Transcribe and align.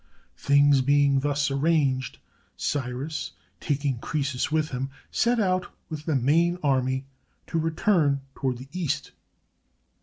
Things 0.39 0.81
being 0.81 1.19
thus 1.19 1.51
arranged, 1.51 2.17
Cyrus, 2.57 3.33
taking 3.59 3.99
Croesus 3.99 4.51
with 4.51 4.69
him, 4.69 4.89
set 5.11 5.39
out 5.39 5.67
with 5.89 6.07
the 6.07 6.15
main 6.15 6.57
army 6.63 7.05
to 7.45 7.59
return 7.59 8.21
toward 8.33 8.57
the 8.57 8.67
East. 8.71 9.11